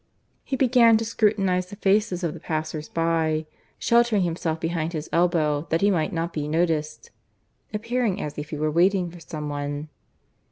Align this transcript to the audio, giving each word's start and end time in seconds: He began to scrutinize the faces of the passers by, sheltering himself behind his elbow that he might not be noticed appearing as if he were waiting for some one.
He 0.43 0.55
began 0.55 0.97
to 0.97 1.05
scrutinize 1.05 1.67
the 1.67 1.75
faces 1.75 2.23
of 2.23 2.33
the 2.33 2.39
passers 2.39 2.89
by, 2.89 3.45
sheltering 3.77 4.23
himself 4.23 4.59
behind 4.59 4.93
his 4.93 5.07
elbow 5.13 5.67
that 5.69 5.81
he 5.81 5.91
might 5.91 6.11
not 6.11 6.33
be 6.33 6.47
noticed 6.47 7.11
appearing 7.71 8.19
as 8.19 8.35
if 8.39 8.49
he 8.49 8.57
were 8.57 8.71
waiting 8.71 9.11
for 9.11 9.19
some 9.19 9.47
one. 9.47 9.89